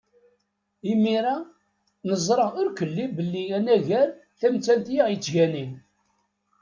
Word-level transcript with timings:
Imir-a, 0.91 1.35
neẓra 2.07 2.47
irkelli 2.61 3.05
belli 3.15 3.43
anagar 3.57 4.09
tamettant 4.39 4.87
i 4.93 4.97
aɣ-yettganin. 5.03 5.71